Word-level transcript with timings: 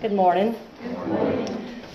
Good 0.00 0.12
morning. 0.12 0.54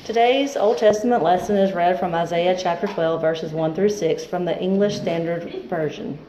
Today's 0.04 0.58
Old 0.58 0.78
Testament 0.78 1.24
lesson 1.24 1.56
is 1.56 1.72
read 1.72 1.98
from 1.98 2.14
Isaiah 2.14 2.58
chapter 2.60 2.86
12, 2.86 3.22
verses 3.22 3.54
1 3.54 3.74
through 3.74 3.92
6 3.92 4.26
from 4.26 4.44
the 4.44 4.60
English 4.62 4.98
Standard 4.98 5.70
Version. 5.70 6.20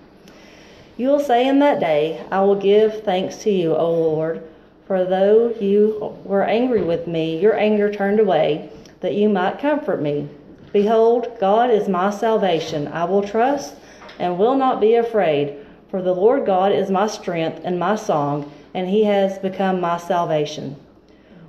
You 0.97 1.09
will 1.09 1.19
say 1.19 1.49
in 1.49 1.59
that 1.59 1.81
day, 1.81 2.25
I 2.31 2.43
will 2.43 2.55
give 2.55 3.03
thanks 3.03 3.39
to 3.39 3.51
you, 3.51 3.75
O 3.75 3.93
Lord, 3.93 4.45
for 4.87 5.05
though 5.05 5.53
you 5.61 6.17
were 6.23 6.45
angry 6.45 6.85
with 6.85 7.09
me, 7.09 7.41
your 7.41 7.59
anger 7.59 7.93
turned 7.93 8.21
away, 8.21 8.71
that 9.01 9.15
you 9.15 9.29
might 9.29 9.59
comfort 9.59 10.01
me. 10.01 10.29
Behold, 10.73 11.27
God 11.41 11.71
is 11.71 11.89
my 11.89 12.11
salvation. 12.11 12.87
I 12.87 13.03
will 13.03 13.27
trust 13.27 13.75
and 14.21 14.39
will 14.39 14.55
not 14.55 14.81
be 14.81 14.95
afraid, 14.95 15.57
for 15.91 16.03
the 16.03 16.15
Lord 16.15 16.47
God 16.47 16.71
is 16.71 16.89
my 16.89 17.09
strength 17.09 17.63
and 17.65 17.81
my 17.81 17.97
song, 17.97 18.53
and 18.75 18.89
he 18.89 19.03
has 19.03 19.41
become 19.41 19.81
my 19.81 19.97
salvation. 19.97 20.77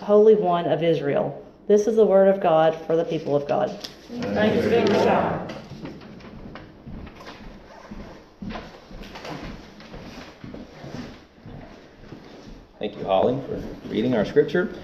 Holy 0.00 0.34
One 0.34 0.66
of 0.66 0.82
Israel. 0.82 1.44
This 1.68 1.86
is 1.86 1.96
the 1.96 2.06
word 2.06 2.28
of 2.28 2.40
God 2.40 2.74
for 2.86 2.96
the 2.96 3.04
people 3.04 3.36
of 3.36 3.46
God. 3.46 3.70
Thanks 4.08 4.64
be 4.64 4.70
to 4.70 5.04
God. 5.04 5.54
Thank 12.78 12.96
you, 12.96 13.04
Holly, 13.04 13.38
for 13.46 13.88
reading 13.88 14.14
our 14.14 14.24
scripture. 14.24 14.74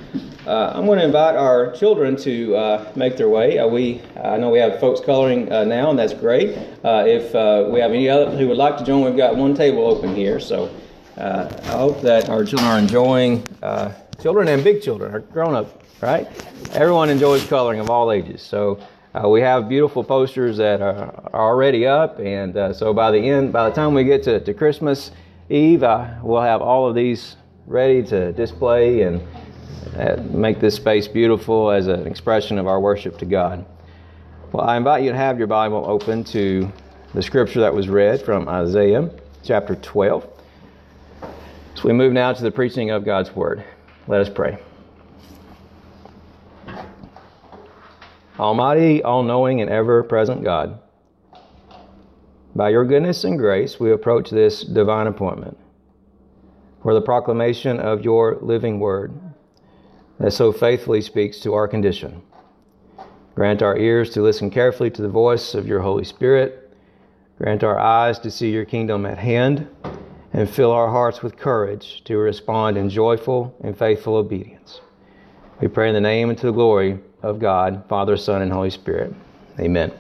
Uh, 0.47 0.70
I'm 0.75 0.84
going 0.84 0.98
to 0.98 1.05
invite 1.05 1.34
our 1.34 1.72
children 1.72 2.14
to 2.19 2.55
uh, 2.55 2.92
make 2.94 3.17
their 3.17 3.31
way. 3.31 3.59
Uh, 3.59 3.67
we, 3.67 4.03
I 4.22 4.37
know 4.37 4.50
we 4.50 4.59
have 4.59 4.78
folks 4.78 5.00
coloring 5.00 5.50
uh, 5.50 5.64
now, 5.64 5.91
and 5.91 5.98
that's 5.98 6.12
great. 6.12 6.56
Uh, 6.84 7.05
if 7.06 7.34
uh, 7.34 7.67
we 7.69 7.81
have 7.81 7.91
any 7.91 8.09
other 8.09 8.31
who 8.31 8.48
would 8.48 8.59
like 8.59 8.77
to 8.77 8.84
join, 8.84 9.03
we've 9.03 9.17
got 9.17 9.34
one 9.34 9.55
table 9.55 9.87
open 9.87 10.14
here. 10.14 10.39
So 10.39 10.70
I 11.17 11.77
hope 11.77 12.00
that 12.03 12.28
our 12.28 12.45
children 12.45 12.69
are 12.69 12.78
enjoying 12.78 13.45
children 14.20 14.48
and 14.48 14.64
big 14.64 14.83
children 14.83 15.14
are 15.14 15.20
grown 15.20 15.55
up, 15.55 15.83
right? 16.00 16.27
Everyone 16.75 17.11
enjoys 17.11 17.47
coloring 17.47 17.81
of 17.81 17.91
all 17.91 18.11
ages. 18.12 18.42
So 18.42 18.81
uh, 19.14 19.28
we 19.28 19.41
have 19.41 19.69
beautiful 19.69 20.05
posters 20.05 20.56
that 20.56 20.83
are, 20.83 21.14
are 21.33 21.50
already 21.53 21.87
up, 21.87 22.19
and 22.19 22.56
uh, 22.56 22.72
so 22.72 22.92
by 22.92 23.11
the 23.11 23.19
end, 23.19 23.53
by 23.53 23.69
the 23.69 23.75
time 23.75 23.94
we 23.94 24.05
get 24.05 24.22
to, 24.25 24.41
to 24.41 24.53
Christmas 24.53 25.11
Eve, 25.48 25.83
uh, 25.83 26.14
we'll 26.22 26.42
have 26.42 26.61
all 26.61 26.89
of 26.89 26.94
these 26.94 27.37
ready 27.67 28.03
to 28.03 28.33
display 28.33 29.03
and 29.03 29.22
uh, 29.97 30.17
make 30.31 30.61
this 30.61 30.75
space 30.75 31.09
beautiful 31.09 31.70
as 31.70 31.87
an 31.87 32.06
expression 32.06 32.59
of 32.59 32.67
our 32.67 32.81
worship 32.81 33.17
to 33.19 33.25
God. 33.25 33.64
Well, 34.53 34.67
I 34.67 34.77
invite 34.77 35.03
you 35.03 35.11
to 35.12 35.17
have 35.17 35.39
your 35.39 35.47
Bible 35.47 35.84
open 35.87 36.25
to 36.25 36.70
the 37.14 37.22
scripture 37.22 37.61
that 37.61 37.72
was 37.72 37.89
read 37.89 38.22
from 38.22 38.48
Isaiah 38.48 39.11
chapter 39.42 39.77
12. 39.77 40.36
So 41.77 41.82
we 41.84 41.92
move 41.92 42.14
now 42.14 42.32
to 42.32 42.42
the 42.42 42.50
preaching 42.50 42.88
of 42.88 43.05
God's 43.05 43.36
Word. 43.36 43.62
Let 44.08 44.22
us 44.22 44.30
pray. 44.30 44.56
Almighty, 48.41 49.02
all 49.02 49.22
knowing, 49.22 49.60
and 49.60 49.69
ever 49.69 50.02
present 50.02 50.42
God, 50.42 50.80
by 52.54 52.70
your 52.70 52.86
goodness 52.86 53.24
and 53.24 53.38
grace, 53.38 53.78
we 53.78 53.92
approach 53.92 54.30
this 54.30 54.62
divine 54.62 55.06
appointment 55.06 55.59
for 56.82 56.94
the 56.94 57.03
proclamation 57.03 57.78
of 57.78 58.03
your 58.03 58.38
living 58.41 58.81
word 58.81 59.12
that 60.19 60.32
so 60.32 60.53
faithfully 60.53 61.03
speaks 61.03 61.41
to 61.41 61.53
our 61.53 61.69
condition. 61.69 62.22
Grant 63.34 63.60
our 63.60 63.76
ears 63.76 64.09
to 64.10 64.22
listen 64.22 64.50
carefully 64.50 64.91
to 64.92 65.03
the 65.03 65.10
voice 65.10 65.54
of 65.54 65.66
your 65.66 65.81
Holy 65.81 66.04
Spirit. 66.04 66.75
Grant 67.36 67.62
our 67.62 67.78
eyes 67.78 68.19
to 68.20 68.31
see 68.31 68.50
your 68.50 68.65
kingdom 68.65 69.04
at 69.04 69.19
hand 69.19 69.69
and 70.36 70.48
fill 70.48 70.70
our 70.70 70.91
hearts 70.91 71.22
with 71.22 71.38
courage 71.38 72.04
to 72.04 72.19
respond 72.19 72.76
in 72.76 72.91
joyful 72.91 73.56
and 73.64 73.76
faithful 73.76 74.16
obedience. 74.16 74.82
We 75.62 75.69
pray 75.69 75.88
in 75.88 75.94
the 75.94 76.00
name 76.00 76.28
and 76.28 76.38
to 76.38 76.47
the 76.47 76.52
glory 76.52 76.98
of 77.22 77.38
God, 77.38 77.82
Father, 77.88 78.19
Son, 78.19 78.42
and 78.42 78.52
Holy 78.52 78.69
Spirit. 78.69 79.14
Amen. 79.58 79.91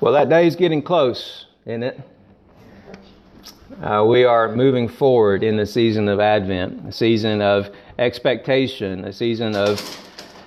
Well, 0.00 0.14
that 0.14 0.30
day 0.30 0.46
is 0.46 0.56
getting 0.56 0.80
close, 0.80 1.44
isn't 1.66 1.82
it? 1.82 2.00
Uh, 3.82 4.06
we 4.08 4.24
are 4.24 4.56
moving 4.56 4.88
forward 4.88 5.42
in 5.42 5.58
the 5.58 5.66
season 5.66 6.08
of 6.08 6.20
Advent, 6.20 6.88
a 6.88 6.92
season 6.92 7.42
of 7.42 7.68
expectation, 7.98 9.04
a 9.04 9.12
season 9.12 9.54
of 9.54 9.78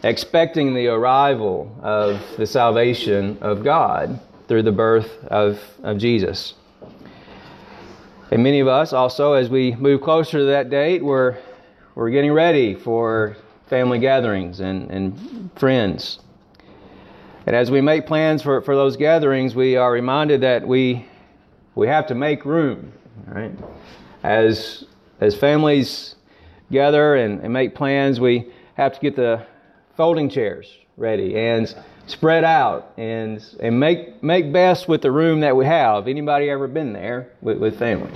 expecting 0.03 0.73
the 0.73 0.87
arrival 0.87 1.77
of 1.83 2.19
the 2.37 2.47
salvation 2.47 3.37
of 3.41 3.63
God 3.63 4.19
through 4.47 4.63
the 4.63 4.71
birth 4.71 5.23
of, 5.25 5.59
of 5.83 5.97
Jesus. 5.97 6.53
And 8.31 8.43
many 8.43 8.59
of 8.59 8.67
us 8.67 8.93
also, 8.93 9.33
as 9.33 9.49
we 9.49 9.75
move 9.75 10.01
closer 10.01 10.39
to 10.39 10.45
that 10.45 10.69
date, 10.69 11.03
we're, 11.03 11.37
we're 11.95 12.09
getting 12.09 12.31
ready 12.31 12.75
for 12.75 13.37
family 13.67 13.99
gatherings 13.99 14.59
and, 14.59 14.89
and 14.91 15.49
friends. 15.55 16.19
And 17.45 17.55
as 17.55 17.71
we 17.71 17.79
make 17.79 18.05
plans 18.05 18.41
for, 18.41 18.61
for 18.61 18.75
those 18.75 18.97
gatherings, 18.97 19.55
we 19.55 19.77
are 19.77 19.91
reminded 19.91 20.41
that 20.41 20.67
we, 20.67 21.05
we 21.75 21.87
have 21.87 22.07
to 22.07 22.15
make 22.15 22.43
room, 22.43 22.91
right? 23.27 23.51
As, 24.23 24.85
as 25.21 25.35
families 25.35 26.15
gather 26.71 27.15
and, 27.15 27.41
and 27.41 27.53
make 27.53 27.75
plans, 27.75 28.19
we 28.19 28.51
have 28.75 28.93
to 28.93 28.99
get 28.99 29.15
the 29.15 29.45
folding 29.95 30.29
chairs 30.29 30.69
ready 30.97 31.37
and 31.37 31.75
spread 32.07 32.43
out 32.43 32.91
and 32.97 33.45
and 33.59 33.79
make 33.79 34.23
make 34.23 34.51
best 34.51 34.87
with 34.87 35.01
the 35.03 35.11
room 35.11 35.41
that 35.41 35.55
we 35.55 35.63
have. 35.63 36.07
Anybody 36.07 36.49
ever 36.49 36.67
been 36.67 36.91
there 36.91 37.29
with, 37.39 37.59
with 37.59 37.77
family? 37.77 38.11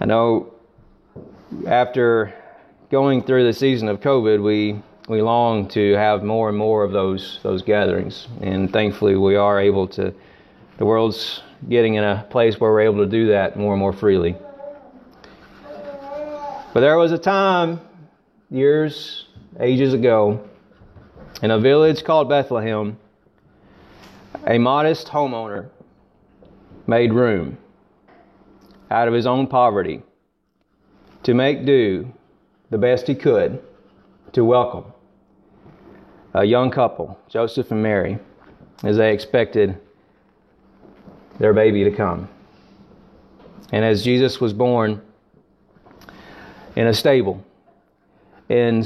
I 0.00 0.04
know 0.04 0.54
after 1.66 2.32
going 2.90 3.24
through 3.24 3.44
the 3.44 3.52
season 3.52 3.88
of 3.88 4.00
COVID, 4.00 4.42
we 4.42 4.80
we 5.08 5.22
long 5.22 5.66
to 5.70 5.94
have 5.94 6.22
more 6.22 6.48
and 6.48 6.56
more 6.56 6.84
of 6.84 6.92
those 6.92 7.40
those 7.42 7.62
gatherings, 7.62 8.28
and 8.40 8.72
thankfully 8.72 9.16
we 9.16 9.34
are 9.34 9.60
able 9.60 9.88
to. 9.88 10.14
The 10.78 10.86
world's 10.86 11.42
getting 11.68 11.94
in 11.94 12.04
a 12.04 12.26
place 12.30 12.58
where 12.58 12.70
we're 12.70 12.82
able 12.82 13.04
to 13.04 13.10
do 13.10 13.26
that 13.28 13.58
more 13.58 13.72
and 13.72 13.80
more 13.80 13.92
freely. 13.92 14.36
But 16.72 16.80
there 16.80 16.96
was 16.96 17.10
a 17.10 17.18
time, 17.18 17.80
years, 18.48 19.26
ages 19.58 19.92
ago, 19.92 20.48
in 21.42 21.50
a 21.50 21.58
village 21.58 22.04
called 22.04 22.28
Bethlehem, 22.28 22.98
a 24.46 24.58
modest 24.58 25.08
homeowner 25.08 25.68
made 26.86 27.12
room 27.12 27.56
out 28.90 29.08
of 29.08 29.14
his 29.14 29.26
own 29.26 29.46
poverty 29.46 30.02
to 31.22 31.34
make 31.34 31.64
do 31.64 32.12
the 32.70 32.78
best 32.78 33.06
he 33.06 33.14
could 33.14 33.62
to 34.32 34.44
welcome 34.44 34.84
a 36.34 36.44
young 36.44 36.70
couple, 36.70 37.18
Joseph 37.28 37.70
and 37.70 37.82
Mary, 37.82 38.18
as 38.84 38.96
they 38.96 39.12
expected 39.12 39.78
their 41.38 41.52
baby 41.52 41.84
to 41.84 41.90
come. 41.90 42.28
And 43.72 43.84
as 43.84 44.04
Jesus 44.04 44.40
was 44.40 44.52
born 44.52 45.00
in 46.76 46.86
a 46.86 46.94
stable, 46.94 47.44
in 48.48 48.84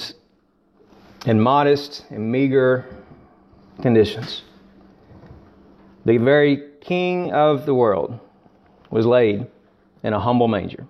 in 1.26 1.41
modest 1.41 2.04
and 2.10 2.30
meager 2.30 2.86
conditions. 3.80 4.42
The 6.04 6.18
very 6.18 6.71
king 6.80 7.32
of 7.32 7.66
the 7.66 7.74
world 7.74 8.18
was 8.91 9.06
laid 9.06 9.47
in 10.03 10.12
a 10.12 10.21
humble 10.21 10.48
manger. 10.48 10.86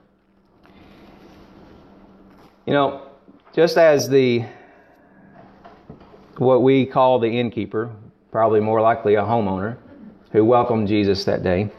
You 2.66 2.72
know, 2.72 3.02
just 3.54 3.76
as 3.76 4.08
the 4.08 4.44
what 6.38 6.62
we 6.62 6.84
call 6.84 7.20
the 7.20 7.28
innkeeper, 7.28 7.90
probably 8.32 8.58
more 8.58 8.80
likely 8.80 9.14
a 9.14 9.22
homeowner, 9.22 9.76
who 10.32 10.44
welcomed 10.44 10.88
Jesus 10.88 11.24
that 11.24 11.44
day, 11.44 11.70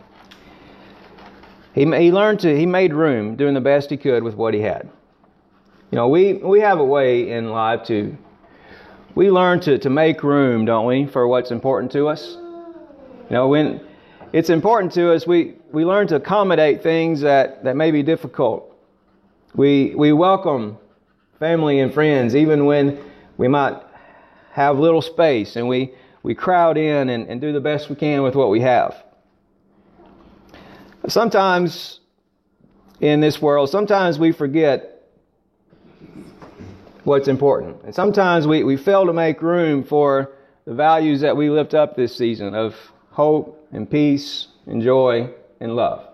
he, 1.74 1.82
he 1.82 2.12
learned 2.14 2.40
to, 2.40 2.58
he 2.58 2.66
made 2.66 2.94
room 2.94 3.36
doing 3.36 3.54
the 3.54 3.60
best 3.60 3.90
he 3.90 3.98
could 3.98 4.24
with 4.24 4.36
what 4.36 4.54
he 4.54 4.62
had. 4.62 4.90
You 5.92 5.98
know, 5.98 6.08
we, 6.08 6.36
we 6.36 6.62
have 6.62 6.80
a 6.80 6.86
way 6.86 7.32
in 7.32 7.50
life 7.50 7.84
to 7.88 8.18
we 9.16 9.32
learn 9.32 9.62
to, 9.62 9.78
to 9.80 9.90
make 9.90 10.24
room, 10.24 10.66
don't 10.66 10.86
we, 10.86 11.06
for 11.06 11.28
what's 11.28 11.50
important 11.50 11.92
to 11.94 12.08
us? 12.08 12.36
You 12.36 13.32
know, 13.32 13.48
when 13.48 13.82
it's 14.34 14.50
important 14.50 14.92
to 14.94 15.14
us, 15.14 15.26
we, 15.26 15.56
we 15.72 15.86
learn 15.86 16.08
to 16.08 16.18
accommodate 16.18 16.84
things 16.84 17.22
that, 17.22 17.64
that 17.64 17.78
may 17.78 17.92
be 17.92 18.04
difficult. 18.04 18.78
We, 19.56 19.96
we 19.96 20.12
welcome 20.12 20.78
family 21.40 21.80
and 21.80 21.94
friends, 21.94 22.36
even 22.36 22.66
when 22.66 23.00
we 23.38 23.48
might 23.48 23.82
have 24.52 24.78
little 24.80 25.02
space 25.02 25.56
and 25.56 25.68
we, 25.68 25.94
we 26.22 26.36
crowd 26.36 26.78
in 26.78 27.10
and, 27.10 27.30
and 27.30 27.40
do 27.40 27.54
the 27.54 27.62
best 27.62 27.90
we 27.90 27.96
can 27.96 28.22
with 28.22 28.36
what 28.36 28.50
we 28.50 28.60
have. 28.62 29.02
Sometimes 31.08 32.02
in 33.00 33.22
this 33.22 33.42
world, 33.42 33.70
sometimes 33.70 34.20
we 34.20 34.34
forget 34.34 34.95
what's 37.06 37.28
important. 37.28 37.84
And 37.84 37.94
sometimes 37.94 38.48
we, 38.48 38.64
we 38.64 38.78
fail 38.78 39.06
to 39.06 39.14
make 39.14 39.42
room 39.42 39.84
for 39.84 40.32
the 40.66 40.74
values 40.74 41.22
that 41.22 41.38
we 41.38 41.50
lift 41.50 41.74
up 41.74 41.96
this 41.96 42.16
season 42.16 42.56
of 42.56 42.76
hope 43.12 43.68
and 43.72 43.90
peace 43.90 44.48
and 44.66 44.82
joy 44.82 45.30
and 45.60 45.76
love. 45.76 46.08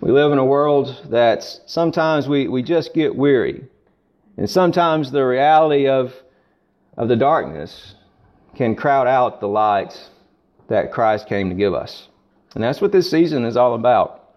We 0.00 0.10
live 0.10 0.32
in 0.32 0.38
a 0.38 0.44
world 0.44 1.00
that 1.10 1.44
sometimes 1.66 2.26
we, 2.26 2.48
we 2.48 2.62
just 2.62 2.94
get 2.94 3.14
weary. 3.14 3.64
And 4.36 4.48
sometimes 4.48 5.10
the 5.10 5.24
reality 5.24 5.86
of, 5.86 6.14
of 6.96 7.08
the 7.08 7.16
darkness 7.16 7.94
can 8.56 8.74
crowd 8.74 9.06
out 9.06 9.40
the 9.40 9.48
light 9.48 10.10
that 10.68 10.90
Christ 10.90 11.28
came 11.28 11.50
to 11.50 11.54
give 11.54 11.74
us. 11.74 12.08
And 12.54 12.64
that's 12.64 12.80
what 12.80 12.92
this 12.92 13.10
season 13.10 13.44
is 13.44 13.56
all 13.56 13.74
about. 13.74 14.34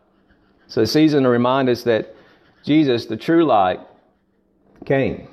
It's 0.65 0.77
a 0.77 0.85
season 0.85 1.23
to 1.23 1.29
remind 1.29 1.69
us 1.69 1.83
that 1.83 2.13
Jesus, 2.63 3.05
the 3.05 3.17
true 3.17 3.45
light, 3.45 3.79
came 4.85 5.27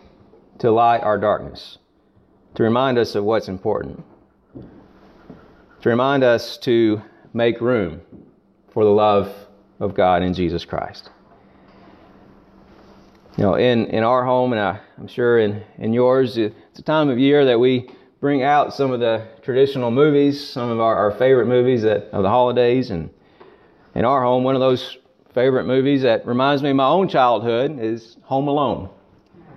to 0.62 0.70
light 0.70 1.02
our 1.02 1.18
darkness, 1.18 1.78
to 2.54 2.62
remind 2.62 2.96
us 2.96 3.16
of 3.16 3.24
what's 3.24 3.48
important, 3.48 4.00
to 5.80 5.88
remind 5.88 6.22
us 6.22 6.56
to 6.56 7.02
make 7.34 7.60
room 7.60 8.00
for 8.72 8.84
the 8.84 8.90
love 8.90 9.34
of 9.80 9.92
God 9.92 10.22
in 10.22 10.32
Jesus 10.32 10.64
Christ. 10.64 11.10
You 13.36 13.42
know, 13.42 13.54
in, 13.56 13.86
in 13.86 14.04
our 14.04 14.24
home, 14.24 14.52
and 14.52 14.60
I, 14.60 14.78
I'm 14.98 15.08
sure 15.08 15.40
in, 15.40 15.64
in 15.78 15.92
yours, 15.92 16.36
it's 16.36 16.78
a 16.78 16.82
time 16.82 17.08
of 17.08 17.18
year 17.18 17.44
that 17.46 17.58
we 17.58 17.90
bring 18.20 18.44
out 18.44 18.72
some 18.72 18.92
of 18.92 19.00
the 19.00 19.26
traditional 19.42 19.90
movies, 19.90 20.48
some 20.48 20.70
of 20.70 20.78
our, 20.78 20.94
our 20.94 21.10
favorite 21.10 21.46
movies 21.46 21.82
that, 21.82 22.04
of 22.12 22.22
the 22.22 22.28
holidays. 22.28 22.90
And 22.90 23.10
in 23.96 24.04
our 24.04 24.22
home, 24.22 24.44
one 24.44 24.54
of 24.54 24.60
those 24.60 24.96
favorite 25.34 25.64
movies 25.64 26.02
that 26.02 26.24
reminds 26.24 26.62
me 26.62 26.70
of 26.70 26.76
my 26.76 26.86
own 26.86 27.08
childhood 27.08 27.80
is 27.80 28.16
Home 28.22 28.46
Alone. 28.46 28.90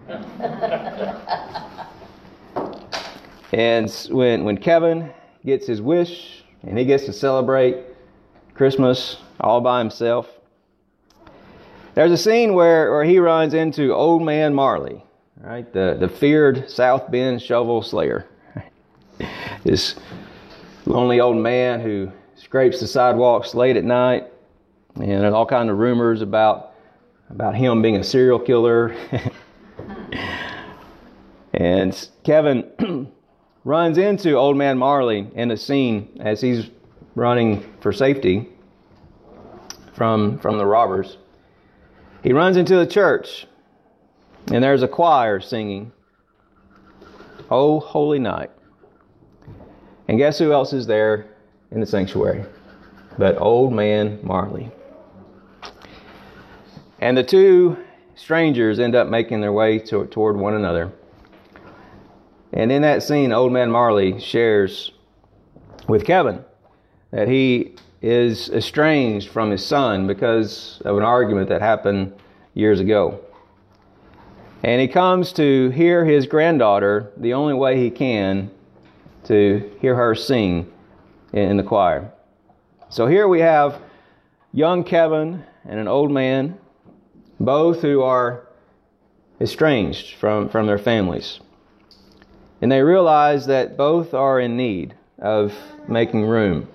and 3.53 3.89
when, 4.11 4.43
when 4.43 4.57
Kevin 4.57 5.11
gets 5.45 5.65
his 5.65 5.81
wish 5.81 6.43
and 6.63 6.77
he 6.77 6.85
gets 6.85 7.05
to 7.05 7.13
celebrate 7.13 7.77
Christmas 8.53 9.17
all 9.39 9.61
by 9.61 9.79
himself, 9.79 10.29
there's 11.95 12.11
a 12.11 12.17
scene 12.17 12.53
where, 12.53 12.91
where 12.91 13.03
he 13.03 13.19
runs 13.19 13.53
into 13.53 13.93
Old 13.93 14.21
Man 14.21 14.53
Marley, 14.53 15.03
right? 15.37 15.71
The, 15.73 15.97
the 15.99 16.09
feared 16.09 16.69
South 16.69 17.09
Bend 17.09 17.41
shovel 17.41 17.81
slayer. 17.81 18.27
this 19.63 19.95
lonely 20.85 21.19
old 21.19 21.37
man 21.37 21.79
who 21.79 22.11
scrapes 22.35 22.79
the 22.79 22.87
sidewalks 22.87 23.55
late 23.55 23.77
at 23.77 23.83
night, 23.83 24.25
and 24.95 25.09
there's 25.09 25.33
all 25.33 25.45
kinds 25.45 25.71
of 25.71 25.77
rumors 25.77 26.21
about 26.21 26.73
about 27.29 27.55
him 27.55 27.81
being 27.81 27.95
a 27.95 28.03
serial 28.03 28.39
killer. 28.39 28.95
and 31.55 32.09
Kevin 32.23 33.09
runs 33.63 33.97
into 33.97 34.35
Old 34.35 34.57
Man 34.57 34.77
Marley 34.77 35.27
in 35.35 35.47
the 35.47 35.57
scene 35.57 36.19
as 36.19 36.41
he's 36.41 36.69
running 37.15 37.65
for 37.79 37.93
safety 37.93 38.49
from 39.93 40.37
from 40.39 40.57
the 40.57 40.65
robbers. 40.65 41.17
He 42.23 42.33
runs 42.33 42.57
into 42.57 42.75
the 42.75 42.85
church, 42.85 43.47
and 44.51 44.61
there's 44.63 44.83
a 44.83 44.87
choir 44.87 45.39
singing, 45.39 45.93
Oh 47.49 47.79
Holy 47.79 48.19
Night. 48.19 48.51
And 50.07 50.17
guess 50.17 50.37
who 50.37 50.51
else 50.51 50.73
is 50.73 50.87
there 50.87 51.25
in 51.71 51.79
the 51.79 51.85
sanctuary? 51.85 52.43
But 53.17 53.39
Old 53.39 53.71
Man 53.71 54.19
Marley. 54.23 54.71
And 56.99 57.15
the 57.15 57.23
two 57.23 57.77
strangers 58.15 58.79
end 58.79 58.93
up 58.93 59.07
making 59.07 59.39
their 59.39 59.53
way 59.53 59.79
to, 59.79 60.05
toward 60.07 60.35
one 60.35 60.53
another. 60.53 60.91
And 62.55 62.71
in 62.71 62.81
that 62.83 63.03
scene, 63.03 63.33
Old 63.33 63.51
Man 63.51 63.69
Marley 63.69 64.19
shares 64.19 64.91
with 65.87 66.05
Kevin 66.05 66.43
that 67.11 67.27
he 67.27 67.75
is 68.01 68.49
estranged 68.49 69.29
from 69.29 69.51
his 69.51 69.65
son 69.65 70.07
because 70.07 70.81
of 70.85 70.97
an 70.97 71.03
argument 71.03 71.49
that 71.49 71.61
happened 71.61 72.13
years 72.53 72.79
ago. 72.79 73.19
And 74.63 74.81
he 74.81 74.87
comes 74.87 75.33
to 75.33 75.69
hear 75.69 76.05
his 76.05 76.25
granddaughter 76.25 77.11
the 77.17 77.33
only 77.33 77.53
way 77.53 77.77
he 77.77 77.91
can 77.91 78.49
to 79.25 79.71
hear 79.81 79.95
her 79.95 80.15
sing 80.15 80.71
in 81.33 81.57
the 81.57 81.63
choir. 81.63 82.11
So 82.89 83.05
here 83.05 83.27
we 83.27 83.41
have 83.41 83.81
young 84.53 84.83
Kevin 84.83 85.43
and 85.65 85.79
an 85.79 85.87
old 85.87 86.11
man, 86.11 86.57
both 87.39 87.81
who 87.81 88.01
are 88.01 88.47
estranged 89.41 90.15
from, 90.15 90.47
from 90.47 90.67
their 90.67 90.77
families. 90.77 91.41
And 92.61 92.71
they 92.71 92.81
realize 92.81 93.45
that 93.47 93.77
both 93.77 94.13
are 94.13 94.39
in 94.39 94.57
need 94.57 94.95
of 95.19 95.53
making 95.87 96.25
room 96.25 96.67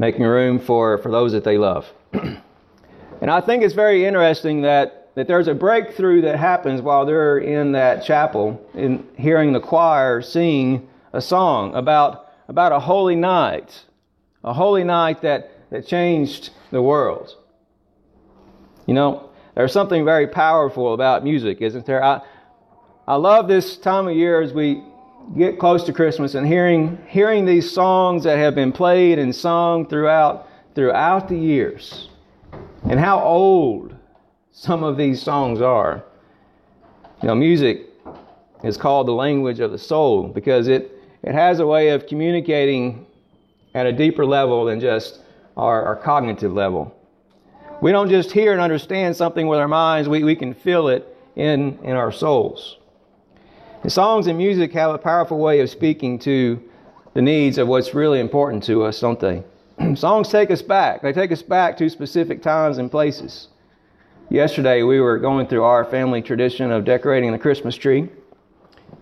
making 0.00 0.24
room 0.24 0.58
for, 0.58 0.98
for 0.98 1.12
those 1.12 1.32
that 1.32 1.44
they 1.44 1.58
love. 1.58 1.86
and 2.12 3.30
I 3.30 3.40
think 3.40 3.62
it's 3.62 3.74
very 3.74 4.06
interesting 4.06 4.62
that, 4.62 5.10
that 5.14 5.28
there's 5.28 5.46
a 5.46 5.54
breakthrough 5.54 6.22
that 6.22 6.38
happens 6.38 6.80
while 6.80 7.04
they're 7.04 7.38
in 7.38 7.72
that 7.72 8.02
chapel, 8.04 8.66
in 8.74 9.06
hearing 9.16 9.52
the 9.52 9.60
choir 9.60 10.22
sing 10.22 10.88
a 11.12 11.20
song 11.20 11.74
about, 11.74 12.32
about 12.48 12.72
a 12.72 12.80
holy 12.80 13.14
night, 13.14 13.84
a 14.42 14.54
holy 14.54 14.84
night 14.84 15.20
that, 15.20 15.50
that 15.70 15.86
changed 15.86 16.50
the 16.70 16.80
world. 16.80 17.36
You 18.86 18.94
know, 18.94 19.30
there's 19.54 19.72
something 19.72 20.04
very 20.04 20.26
powerful 20.26 20.94
about 20.94 21.22
music, 21.22 21.60
isn't 21.60 21.84
there? 21.84 22.02
I, 22.02 22.22
I 23.08 23.16
love 23.16 23.48
this 23.48 23.76
time 23.76 24.08
of 24.08 24.14
year 24.14 24.40
as 24.40 24.52
we 24.52 24.82
get 25.36 25.58
close 25.58 25.84
to 25.84 25.92
Christmas 25.92 26.34
and 26.34 26.46
hearing 26.46 26.98
hearing 27.08 27.44
these 27.44 27.70
songs 27.70 28.24
that 28.24 28.38
have 28.38 28.54
been 28.54 28.72
played 28.72 29.18
and 29.18 29.34
sung 29.34 29.86
throughout 29.86 30.48
throughout 30.74 31.28
the 31.28 31.36
years 31.36 32.08
and 32.88 32.98
how 32.98 33.20
old 33.20 33.94
some 34.52 34.82
of 34.82 34.96
these 34.96 35.22
songs 35.22 35.60
are. 35.60 36.04
You 37.22 37.28
know, 37.28 37.34
music 37.34 37.86
is 38.64 38.76
called 38.76 39.06
the 39.06 39.12
language 39.12 39.60
of 39.60 39.72
the 39.72 39.78
soul 39.78 40.28
because 40.28 40.68
it, 40.68 40.92
it 41.22 41.32
has 41.32 41.60
a 41.60 41.66
way 41.66 41.90
of 41.90 42.06
communicating 42.06 43.06
at 43.74 43.86
a 43.86 43.92
deeper 43.92 44.26
level 44.26 44.64
than 44.64 44.80
just 44.80 45.20
our, 45.56 45.84
our 45.84 45.96
cognitive 45.96 46.52
level. 46.52 46.94
We 47.80 47.92
don't 47.92 48.10
just 48.10 48.32
hear 48.32 48.52
and 48.52 48.60
understand 48.60 49.16
something 49.16 49.46
with 49.46 49.58
our 49.58 49.68
minds, 49.68 50.08
we, 50.08 50.24
we 50.24 50.36
can 50.36 50.54
feel 50.54 50.88
it 50.88 51.06
in, 51.36 51.78
in 51.82 51.92
our 51.92 52.12
souls. 52.12 52.78
And 53.82 53.90
songs 53.90 54.26
and 54.26 54.36
music 54.36 54.72
have 54.72 54.94
a 54.94 54.98
powerful 54.98 55.38
way 55.38 55.60
of 55.60 55.70
speaking 55.70 56.18
to 56.20 56.62
the 57.14 57.22
needs 57.22 57.56
of 57.56 57.66
what's 57.66 57.94
really 57.94 58.20
important 58.20 58.62
to 58.64 58.84
us, 58.84 59.00
don't 59.00 59.18
they? 59.18 59.42
songs 59.94 60.28
take 60.28 60.50
us 60.50 60.60
back. 60.60 61.00
They 61.00 61.12
take 61.12 61.32
us 61.32 61.40
back 61.40 61.78
to 61.78 61.88
specific 61.88 62.42
times 62.42 62.76
and 62.76 62.90
places. 62.90 63.48
Yesterday, 64.28 64.82
we 64.82 65.00
were 65.00 65.18
going 65.18 65.46
through 65.46 65.64
our 65.64 65.84
family 65.86 66.20
tradition 66.20 66.70
of 66.70 66.84
decorating 66.84 67.32
the 67.32 67.38
Christmas 67.38 67.74
tree, 67.74 68.08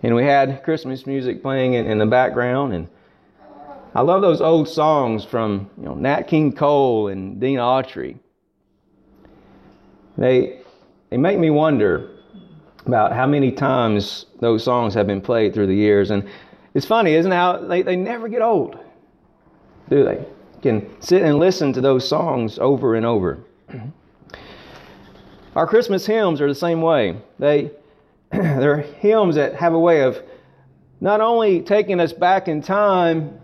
and 0.01 0.15
we 0.15 0.23
had 0.23 0.63
Christmas 0.63 1.05
music 1.05 1.41
playing 1.41 1.73
in, 1.73 1.85
in 1.85 1.97
the 1.97 2.05
background. 2.05 2.73
And 2.73 2.87
I 3.93 4.01
love 4.01 4.21
those 4.21 4.39
old 4.39 4.69
songs 4.69 5.25
from 5.25 5.69
you 5.77 5.85
know, 5.85 5.93
Nat 5.93 6.23
King 6.23 6.53
Cole 6.53 7.09
and 7.09 7.39
Gene 7.41 7.57
Autry. 7.57 8.17
They, 10.17 10.61
they 11.09 11.17
make 11.17 11.37
me 11.37 11.49
wonder 11.49 12.18
about 12.89 13.13
how 13.13 13.27
many 13.27 13.51
times 13.51 14.25
those 14.39 14.63
songs 14.63 14.93
have 14.95 15.07
been 15.07 15.21
played 15.21 15.53
through 15.53 15.67
the 15.67 15.75
years. 15.75 16.09
And 16.09 16.27
it's 16.73 16.85
funny, 16.85 17.13
isn't 17.13 17.31
it? 17.31 17.35
How 17.35 17.57
they, 17.57 17.83
they 17.83 17.95
never 17.95 18.27
get 18.27 18.41
old, 18.41 18.77
do 19.89 20.03
they? 20.03 20.17
You 20.17 20.61
can 20.61 21.01
sit 21.01 21.21
and 21.21 21.37
listen 21.39 21.71
to 21.73 21.81
those 21.81 22.07
songs 22.07 22.59
over 22.59 22.95
and 22.95 23.05
over. 23.05 23.39
Our 25.55 25.67
Christmas 25.67 26.05
hymns 26.05 26.41
are 26.41 26.47
the 26.47 26.55
same 26.55 26.81
way. 26.81 27.21
They, 27.37 27.71
they're 28.31 28.77
hymns 28.77 29.35
that 29.35 29.55
have 29.55 29.73
a 29.73 29.79
way 29.79 30.01
of 30.01 30.21
not 30.99 31.21
only 31.21 31.61
taking 31.61 31.99
us 31.99 32.11
back 32.11 32.47
in 32.47 32.61
time, 32.61 33.39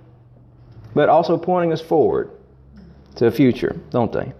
but 0.94 1.08
also 1.08 1.38
pointing 1.38 1.72
us 1.72 1.82
forward 1.82 2.32
to 3.16 3.26
the 3.26 3.32
future, 3.32 3.80
don't 3.92 4.12
they? 4.12 4.34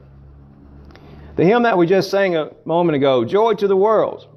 The 1.36 1.46
hymn 1.46 1.64
that 1.64 1.78
we 1.78 1.86
just 1.86 2.10
sang 2.10 2.36
a 2.36 2.52
moment 2.66 2.96
ago, 2.96 3.26
Joy 3.26 3.54
to 3.56 3.68
the 3.68 3.76
World, 3.76 4.28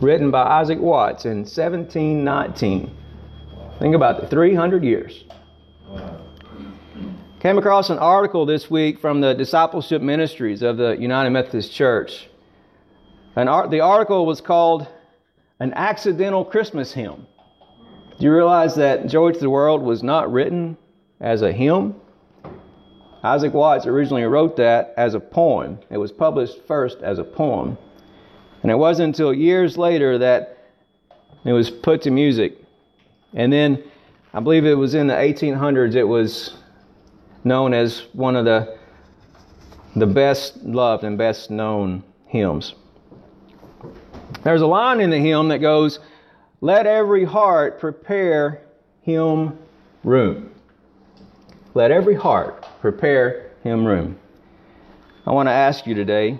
written 0.00 0.30
by 0.30 0.42
Isaac 0.42 0.78
Watts 0.78 1.24
in 1.24 1.38
1719. 1.38 2.96
Think 3.78 3.94
about 3.94 4.22
it, 4.22 4.30
300 4.30 4.84
years. 4.84 5.24
Came 7.40 7.58
across 7.58 7.90
an 7.90 7.98
article 7.98 8.46
this 8.46 8.68
week 8.70 9.00
from 9.00 9.20
the 9.20 9.32
discipleship 9.32 10.02
ministries 10.02 10.62
of 10.62 10.76
the 10.76 10.96
United 10.98 11.30
Methodist 11.30 11.72
Church 11.72 12.28
An 13.36 13.46
ar- 13.46 13.68
the 13.68 13.80
article 13.80 14.26
was 14.26 14.40
called 14.40 14.88
An 15.60 15.72
Accidental 15.74 16.44
Christmas 16.44 16.92
Hymn. 16.92 17.26
Do 18.18 18.24
you 18.24 18.32
realize 18.32 18.74
that 18.74 19.06
Joy 19.06 19.30
to 19.30 19.38
the 19.38 19.50
World 19.50 19.82
was 19.82 20.02
not 20.02 20.32
written 20.32 20.76
as 21.20 21.42
a 21.42 21.52
hymn? 21.52 21.94
Isaac 23.22 23.54
Watts 23.54 23.86
originally 23.86 24.24
wrote 24.24 24.56
that 24.56 24.92
as 24.96 25.14
a 25.14 25.20
poem. 25.20 25.78
It 25.90 25.98
was 25.98 26.10
published 26.10 26.66
first 26.66 26.98
as 27.02 27.20
a 27.20 27.24
poem. 27.24 27.78
And 28.68 28.74
it 28.74 28.78
wasn't 28.80 29.16
until 29.16 29.32
years 29.32 29.78
later 29.78 30.18
that 30.18 30.58
it 31.46 31.54
was 31.54 31.70
put 31.70 32.02
to 32.02 32.10
music. 32.10 32.54
And 33.32 33.50
then 33.50 33.82
I 34.34 34.40
believe 34.40 34.66
it 34.66 34.74
was 34.74 34.94
in 34.94 35.06
the 35.06 35.14
1800s 35.14 35.94
it 35.94 36.04
was 36.04 36.54
known 37.44 37.72
as 37.72 38.00
one 38.12 38.36
of 38.36 38.44
the 38.44 38.76
the 39.96 40.06
best 40.06 40.58
loved 40.58 41.02
and 41.02 41.16
best 41.16 41.50
known 41.50 42.04
hymns. 42.26 42.74
There's 44.44 44.60
a 44.60 44.66
line 44.66 45.00
in 45.00 45.08
the 45.08 45.18
hymn 45.18 45.48
that 45.48 45.60
goes, 45.60 45.98
Let 46.60 46.86
every 46.86 47.24
heart 47.24 47.80
prepare 47.80 48.60
him 49.00 49.58
room. 50.04 50.50
Let 51.72 51.90
every 51.90 52.16
heart 52.16 52.66
prepare 52.82 53.50
him 53.62 53.86
room. 53.86 54.18
I 55.26 55.30
want 55.30 55.46
to 55.46 55.52
ask 55.52 55.86
you 55.86 55.94
today, 55.94 56.38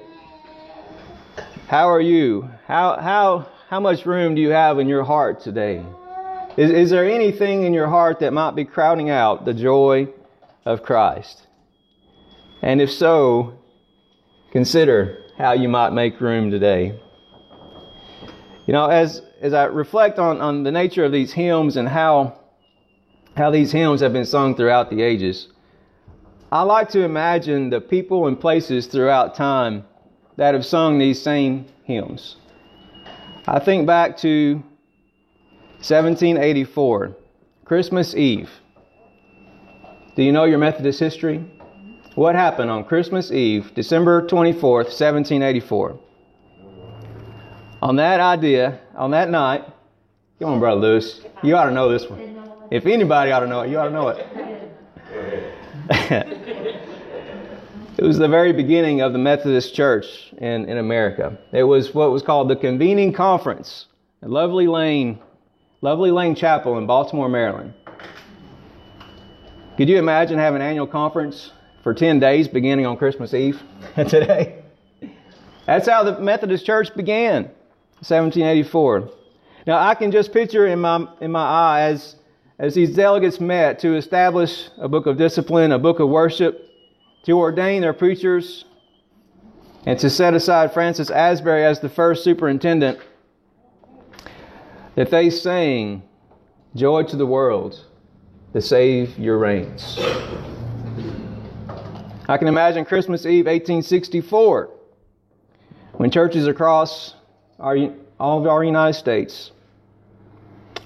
how 1.68 1.90
are 1.90 2.00
you? 2.00 2.48
How, 2.66 2.98
how, 2.98 3.46
how 3.68 3.78
much 3.78 4.06
room 4.06 4.34
do 4.34 4.40
you 4.40 4.50
have 4.50 4.78
in 4.78 4.88
your 4.88 5.04
heart 5.04 5.42
today? 5.42 5.84
Is, 6.56 6.70
is 6.70 6.90
there 6.90 7.04
anything 7.04 7.64
in 7.64 7.75
your 7.75 7.88
heart 7.88 8.20
that 8.20 8.32
might 8.32 8.52
be 8.52 8.64
crowding 8.64 9.10
out 9.10 9.44
the 9.44 9.52
joy 9.52 10.08
of 10.64 10.82
Christ? 10.82 11.46
And 12.62 12.80
if 12.80 12.90
so, 12.90 13.58
consider 14.50 15.18
how 15.37 15.52
you 15.52 15.68
might 15.68 15.90
make 15.90 16.18
room 16.22 16.50
today. 16.50 16.98
You 18.66 18.72
know, 18.72 18.87
as, 18.87 19.20
as 19.42 19.52
I 19.52 19.64
reflect 19.64 20.18
on, 20.18 20.40
on 20.40 20.62
the 20.62 20.72
nature 20.72 21.04
of 21.04 21.12
these 21.12 21.34
hymns 21.34 21.76
and 21.76 21.87
how, 21.87 22.40
how 23.37 23.50
these 23.50 23.72
hymns 23.72 24.00
have 24.00 24.14
been 24.14 24.25
sung 24.25 24.56
throughout 24.56 24.88
the 24.88 25.02
ages, 25.02 25.48
I 26.50 26.62
like 26.62 26.88
to 26.90 27.02
imagine 27.02 27.68
the 27.68 27.82
people 27.82 28.26
and 28.26 28.40
places 28.40 28.87
throughout 28.87 29.34
time 29.34 29.84
that 30.38 30.54
have 30.54 30.64
sung 30.64 30.99
these 30.99 31.21
same 31.21 31.66
hymns. 31.83 32.37
I 33.47 33.59
think 33.59 33.87
back 33.88 34.16
to 34.18 34.54
1784, 35.78 37.16
Christmas 37.64 38.14
Eve. 38.14 38.49
Do 40.14 40.23
you 40.23 40.30
know 40.30 40.45
your 40.45 40.59
Methodist 40.59 41.00
history? 41.00 41.45
What 42.14 42.37
happened 42.37 42.71
on 42.71 42.85
Christmas 42.85 43.33
Eve, 43.33 43.73
December 43.75 44.23
24th, 44.28 44.87
1784? 44.87 45.99
On 47.83 47.97
that 47.97 48.21
idea, 48.21 48.78
on 48.95 49.11
that 49.11 49.30
night, 49.30 49.64
come 50.38 50.50
on, 50.50 50.61
Brother 50.61 50.80
Lewis, 50.80 51.21
you 51.42 51.57
ought 51.57 51.66
to 51.66 51.73
know 51.73 51.88
this 51.88 52.09
one. 52.09 52.37
If 52.71 52.87
anybody 52.87 53.33
ought 53.33 53.40
to 53.40 53.49
know 53.49 53.62
it, 53.62 53.71
you 53.71 53.78
ought 53.78 53.87
to 53.87 53.90
know 53.90 54.09
it. 55.90 56.35
it 57.99 58.05
was 58.05 58.17
the 58.17 58.28
very 58.28 58.52
beginning 58.52 59.00
of 59.00 59.12
the 59.12 59.19
Methodist 59.19 59.75
Church 59.75 60.33
in, 60.38 60.69
in 60.69 60.78
America. 60.78 61.37
It 61.50 61.64
was 61.64 61.93
what 61.93 62.12
was 62.12 62.23
called 62.23 62.49
the 62.49 62.55
Convening 62.55 63.12
Conference 63.12 63.87
at 64.23 64.31
Lovely 64.31 64.69
Lane, 64.69 65.19
Lovely 65.81 66.12
Lane 66.12 66.37
Chapel 66.37 66.78
in 66.78 66.87
Baltimore, 66.87 67.28
Maryland. 67.28 67.75
Could 69.76 69.88
you 69.88 69.99
imagine 69.99 70.38
having 70.38 70.62
an 70.62 70.69
annual 70.69 70.87
conference 70.87 71.50
for 71.83 71.93
10 71.93 72.21
days 72.21 72.47
beginning 72.47 72.87
on 72.87 72.97
Christmas 72.97 73.35
Eve 73.35 73.61
today? 73.97 74.62
That's 75.67 75.88
how 75.88 76.05
the 76.05 76.21
Methodist 76.21 76.64
Church 76.64 76.95
began, 76.95 77.45
1784. 77.99 79.11
Now 79.67 79.76
I 79.76 79.97
can 79.97 80.12
just 80.12 80.33
picture 80.33 80.69
in 80.69 80.78
my 80.78 81.05
in 81.21 81.33
my 81.33 81.45
eye 81.45 81.81
as 81.83 82.14
as 82.61 82.75
these 82.75 82.95
delegates 82.95 83.40
met 83.40 83.81
to 83.81 83.97
establish 83.97 84.69
a 84.78 84.88
book 84.88 85.07
of 85.07 85.17
discipline, 85.17 85.73
a 85.73 85.78
book 85.78 85.99
of 85.99 86.09
worship, 86.09 86.67
to 87.25 87.32
ordain 87.32 87.82
their 87.82 87.92
preachers, 87.92 88.64
and 89.87 89.98
to 89.98 90.10
set 90.10 90.34
aside 90.34 90.72
Francis 90.72 91.10
Asbury 91.10 91.64
as 91.64 91.80
the 91.80 91.88
first 91.88 92.25
superintendent, 92.25 92.98
that 94.94 95.10
they 95.10 95.30
sang 95.30 96.02
Joy 96.75 97.04
to 97.04 97.16
the 97.16 97.26
World, 97.26 97.84
the 98.52 98.60
Savior 98.60 99.38
reigns. 99.38 99.98
I 102.28 102.37
can 102.37 102.48
imagine 102.48 102.84
Christmas 102.84 103.25
Eve 103.25 103.46
1864 103.46 104.70
when 105.94 106.10
churches 106.10 106.46
across 106.46 107.14
our, 107.58 107.76
all 108.20 108.40
of 108.40 108.46
our 108.46 108.62
United 108.62 108.98
States 108.98 109.50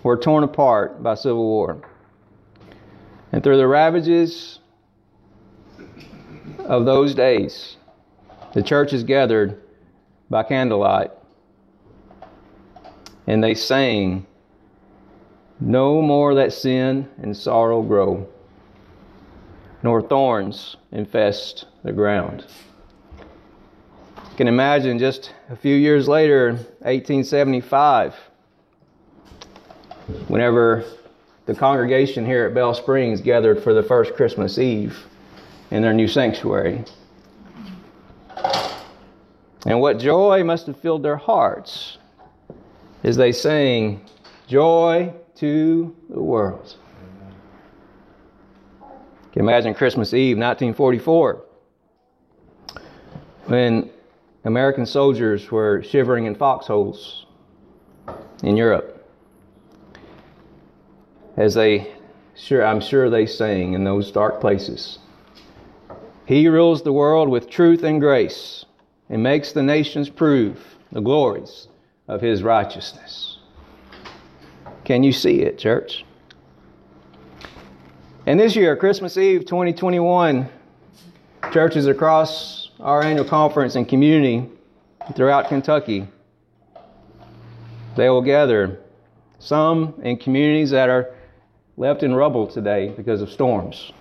were 0.02 0.16
torn 0.16 0.44
apart 0.44 1.02
by 1.02 1.14
civil 1.14 1.44
war. 1.44 1.82
And 3.32 3.42
through 3.42 3.56
the 3.56 3.66
ravages 3.66 4.60
of 6.61 6.84
those 6.84 7.14
days, 7.14 7.76
the 8.54 8.62
church 8.62 8.92
is 8.92 9.04
gathered 9.04 9.61
by 10.28 10.42
candlelight 10.42 11.11
and 13.26 13.42
they 13.42 13.54
sang, 13.54 14.26
No 15.61 16.02
more 16.02 16.34
let 16.34 16.52
sin 16.52 17.08
and 17.18 17.37
sorrow 17.37 17.82
grow, 17.82 18.28
nor 19.82 20.02
thorns 20.02 20.76
infest 20.90 21.66
the 21.82 21.92
ground. 21.92 22.44
You 23.18 24.37
can 24.37 24.49
imagine 24.49 24.99
just 24.99 25.32
a 25.50 25.56
few 25.56 25.76
years 25.76 26.08
later, 26.08 26.52
1875, 26.80 28.14
whenever 30.28 30.84
the 31.46 31.54
congregation 31.54 32.25
here 32.25 32.46
at 32.46 32.54
Bell 32.54 32.75
Springs 32.75 33.20
gathered 33.20 33.62
for 33.62 33.75
the 33.75 33.82
first 33.82 34.14
Christmas 34.14 34.58
Eve 34.58 35.06
in 35.72 35.80
their 35.80 35.94
new 35.94 36.06
sanctuary. 36.06 36.84
And 39.64 39.80
what 39.80 39.98
joy 39.98 40.44
must 40.44 40.66
have 40.66 40.78
filled 40.78 41.02
their 41.02 41.16
hearts 41.16 41.96
as 43.02 43.16
they 43.16 43.32
sang, 43.32 44.04
Joy 44.48 45.14
to 45.36 45.96
the 46.10 46.20
world. 46.20 46.76
You 48.82 49.32
can 49.32 49.42
imagine 49.42 49.72
Christmas 49.72 50.12
Eve, 50.12 50.36
1944, 50.36 51.42
when 53.46 53.88
American 54.44 54.84
soldiers 54.84 55.50
were 55.50 55.82
shivering 55.82 56.26
in 56.26 56.34
foxholes 56.34 57.24
in 58.42 58.58
Europe. 58.58 59.08
As 61.38 61.54
they, 61.54 61.94
sure, 62.34 62.62
I'm 62.62 62.80
sure 62.80 63.08
they 63.08 63.24
sang 63.24 63.72
in 63.72 63.84
those 63.84 64.12
dark 64.12 64.38
places. 64.38 64.98
He 66.32 66.48
rules 66.48 66.82
the 66.82 66.94
world 66.94 67.28
with 67.28 67.50
truth 67.50 67.82
and 67.82 68.00
grace 68.00 68.64
and 69.10 69.22
makes 69.22 69.52
the 69.52 69.62
nations 69.62 70.08
prove 70.08 70.58
the 70.90 71.02
glories 71.02 71.68
of 72.08 72.22
his 72.22 72.42
righteousness. 72.42 73.36
Can 74.86 75.02
you 75.02 75.12
see 75.12 75.42
it, 75.42 75.58
church? 75.58 76.06
And 78.24 78.40
this 78.40 78.56
year, 78.56 78.74
Christmas 78.76 79.18
Eve 79.18 79.44
2021, 79.44 80.48
churches 81.52 81.86
across 81.86 82.70
our 82.80 83.02
annual 83.02 83.26
conference 83.26 83.74
and 83.74 83.86
community 83.86 84.48
throughout 85.14 85.48
Kentucky, 85.48 86.08
they 87.94 88.08
will 88.08 88.22
gather, 88.22 88.80
some 89.38 90.00
in 90.02 90.16
communities 90.16 90.70
that 90.70 90.88
are 90.88 91.14
left 91.76 92.02
in 92.02 92.14
rubble 92.14 92.46
today 92.46 92.88
because 92.88 93.20
of 93.20 93.30
storms. 93.30 93.92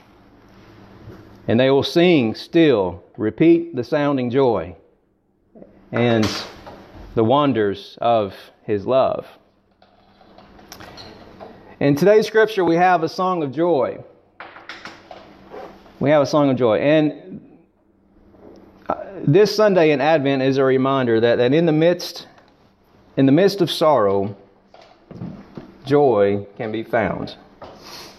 And 1.48 1.60
they 1.60 1.69
will 1.69 1.83
sing 1.83 2.36
still, 2.36 3.03
repeat 3.17 3.75
the 3.75 3.83
sounding 3.83 4.29
joy 4.29 4.75
and 5.91 6.27
the 7.15 7.24
wonders 7.24 7.98
of 8.01 8.33
his 8.63 8.86
love. 8.86 9.27
In 11.79 11.95
today's 11.95 12.27
scripture, 12.27 12.63
we 12.63 12.75
have 12.75 13.03
a 13.03 13.10
song 13.10 13.43
of 13.43 13.51
joy. 13.51 14.03
We 16.00 16.10
have 16.12 16.21
a 16.21 16.25
song 16.25 16.50
of 16.50 16.57
joy. 16.57 16.77
And 16.77 17.60
uh, 18.88 19.03
this 19.25 19.55
Sunday 19.55 19.91
in 19.91 20.00
Advent 20.00 20.43
is 20.43 20.57
a 20.57 20.63
reminder 20.63 21.19
that, 21.19 21.38
that 21.38 21.53
in 21.53 21.65
the 21.65 21.71
midst 21.71 22.27
in 23.17 23.25
the 23.25 23.31
midst 23.31 23.62
of 23.62 23.69
sorrow, 23.69 24.36
joy 25.86 26.45
can 26.57 26.71
be 26.71 26.83
found. 26.83 27.36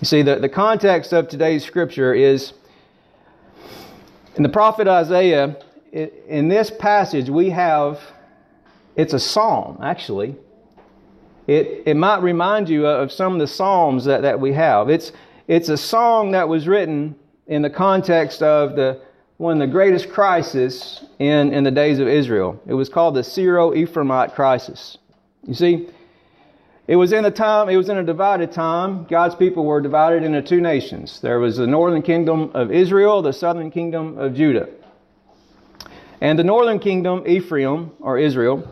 You 0.00 0.04
see, 0.04 0.22
the, 0.22 0.36
the 0.36 0.48
context 0.48 1.12
of 1.12 1.28
today's 1.28 1.64
scripture 1.64 2.12
is 2.12 2.52
in 4.36 4.42
the 4.42 4.48
prophet 4.48 4.88
Isaiah, 4.88 5.56
in 5.92 6.48
this 6.48 6.70
passage, 6.70 7.28
we 7.28 7.50
have 7.50 8.00
it's 8.96 9.14
a 9.14 9.18
psalm, 9.18 9.78
actually. 9.82 10.36
It, 11.46 11.84
it 11.86 11.96
might 11.96 12.22
remind 12.22 12.68
you 12.68 12.86
of 12.86 13.10
some 13.10 13.32
of 13.34 13.38
the 13.38 13.46
psalms 13.46 14.04
that, 14.04 14.22
that 14.22 14.38
we 14.38 14.52
have. 14.52 14.90
It's, 14.90 15.12
it's 15.48 15.68
a 15.68 15.76
song 15.76 16.32
that 16.32 16.48
was 16.48 16.68
written 16.68 17.16
in 17.46 17.62
the 17.62 17.70
context 17.70 18.42
of 18.42 18.76
the, 18.76 19.00
one 19.38 19.60
of 19.60 19.66
the 19.66 19.72
greatest 19.72 20.10
crises 20.10 21.04
in, 21.18 21.52
in 21.52 21.64
the 21.64 21.70
days 21.70 21.98
of 21.98 22.06
Israel. 22.06 22.60
It 22.66 22.74
was 22.74 22.88
called 22.88 23.16
the 23.16 23.24
Syro-Ephraimite 23.24 24.34
crisis. 24.34 24.98
You 25.44 25.54
see, 25.54 25.88
it 26.88 26.96
was 26.96 27.12
in 27.12 27.24
a 27.24 27.30
time, 27.30 27.68
it 27.68 27.76
was 27.76 27.88
in 27.88 27.98
a 27.98 28.04
divided 28.04 28.50
time. 28.50 29.04
God's 29.04 29.34
people 29.36 29.64
were 29.64 29.80
divided 29.80 30.24
into 30.24 30.42
two 30.42 30.60
nations. 30.60 31.20
There 31.20 31.38
was 31.38 31.56
the 31.56 31.66
northern 31.66 32.02
kingdom 32.02 32.50
of 32.54 32.72
Israel, 32.72 33.22
the 33.22 33.32
southern 33.32 33.70
kingdom 33.70 34.18
of 34.18 34.34
Judah. 34.34 34.68
And 36.20 36.38
the 36.38 36.44
northern 36.44 36.78
kingdom, 36.78 37.24
Ephraim, 37.26 37.92
or 38.00 38.18
Israel, 38.18 38.68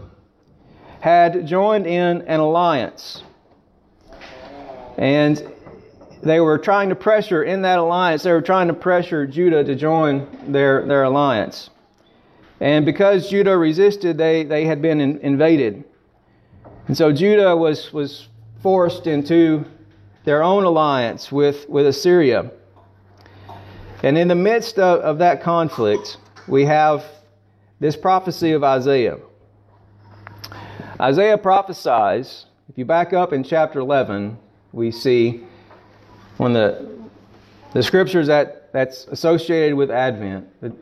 had 1.00 1.46
joined 1.46 1.86
in 1.86 2.22
an 2.22 2.40
alliance. 2.40 3.22
And 4.98 5.42
they 6.22 6.40
were 6.40 6.58
trying 6.58 6.90
to 6.90 6.94
pressure, 6.94 7.42
in 7.42 7.62
that 7.62 7.78
alliance, 7.78 8.24
they 8.24 8.32
were 8.32 8.42
trying 8.42 8.68
to 8.68 8.74
pressure 8.74 9.26
Judah 9.26 9.64
to 9.64 9.74
join 9.74 10.26
their, 10.52 10.86
their 10.86 11.04
alliance. 11.04 11.70
And 12.60 12.84
because 12.84 13.30
Judah 13.30 13.56
resisted, 13.56 14.18
they, 14.18 14.44
they 14.44 14.66
had 14.66 14.82
been 14.82 15.00
in, 15.00 15.18
invaded. 15.20 15.84
And 16.88 16.96
so 16.96 17.12
Judah 17.12 17.56
was, 17.56 17.92
was 17.92 18.28
forced 18.62 19.06
into 19.06 19.64
their 20.24 20.42
own 20.42 20.64
alliance 20.64 21.32
with, 21.32 21.68
with 21.68 21.86
Assyria. 21.86 22.50
And 24.02 24.16
in 24.16 24.28
the 24.28 24.34
midst 24.34 24.78
of, 24.78 25.00
of 25.00 25.18
that 25.18 25.42
conflict, 25.42 26.16
we 26.46 26.64
have 26.64 27.04
this 27.78 27.96
prophecy 27.96 28.52
of 28.52 28.64
Isaiah. 28.64 29.18
Isaiah 31.00 31.38
prophesies, 31.38 32.46
if 32.68 32.76
you 32.76 32.84
back 32.84 33.12
up 33.12 33.32
in 33.32 33.42
chapter 33.42 33.80
11, 33.80 34.38
we 34.72 34.90
see 34.90 35.44
when 36.36 36.52
the, 36.52 36.88
the 37.72 37.82
scriptures 37.82 38.26
that, 38.26 38.72
that's 38.72 39.06
associated 39.06 39.76
with 39.76 39.90
Advent, 39.90 40.48
that, 40.60 40.72